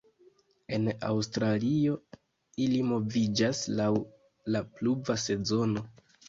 En 0.77 0.85
Aŭstralio 1.09 1.97
ili 2.65 2.79
moviĝas 2.93 3.61
laŭ 3.81 3.91
la 4.57 4.63
pluva 4.81 5.19
sezono. 5.27 5.87